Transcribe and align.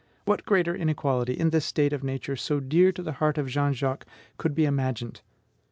What 0.25 0.45
greater 0.47 0.75
inequality, 0.75 1.33
in 1.33 1.51
this 1.51 1.63
state 1.63 1.93
of 1.93 2.03
Nature 2.03 2.35
so 2.35 2.59
dear 2.59 2.91
to 2.91 3.03
the 3.03 3.11
heart 3.21 3.37
of 3.37 3.45
Jean 3.47 3.71
Jacques, 3.73 4.07
could 4.39 4.55
be 4.55 4.65
imagined! 4.65 5.21